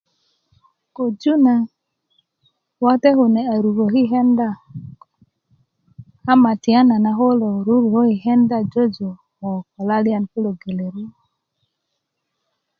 [0.95, 1.53] köju na
[2.83, 4.49] wate kune a ruköki kenda
[6.31, 9.09] ama tiyanana ko kulo rurukäki kenda jojo
[9.39, 9.49] ko
[9.89, 11.03] laliyan kulo gelere